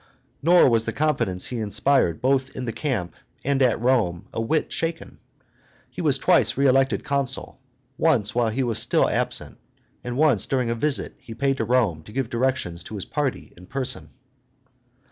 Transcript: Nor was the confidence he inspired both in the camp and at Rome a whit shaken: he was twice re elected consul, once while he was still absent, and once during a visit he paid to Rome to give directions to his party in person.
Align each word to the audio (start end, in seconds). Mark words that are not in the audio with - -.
Nor 0.41 0.67
was 0.67 0.85
the 0.85 0.93
confidence 0.93 1.45
he 1.45 1.59
inspired 1.59 2.23
both 2.23 2.55
in 2.55 2.65
the 2.65 2.73
camp 2.73 3.13
and 3.45 3.61
at 3.61 3.79
Rome 3.79 4.25
a 4.33 4.41
whit 4.41 4.73
shaken: 4.73 5.19
he 5.91 6.01
was 6.01 6.17
twice 6.17 6.57
re 6.57 6.65
elected 6.65 7.03
consul, 7.03 7.59
once 7.99 8.33
while 8.33 8.49
he 8.49 8.63
was 8.63 8.79
still 8.79 9.07
absent, 9.07 9.59
and 10.03 10.17
once 10.17 10.47
during 10.47 10.71
a 10.71 10.73
visit 10.73 11.15
he 11.19 11.35
paid 11.35 11.57
to 11.57 11.65
Rome 11.65 12.01
to 12.01 12.11
give 12.11 12.31
directions 12.31 12.81
to 12.85 12.95
his 12.95 13.05
party 13.05 13.53
in 13.55 13.67
person. 13.67 14.09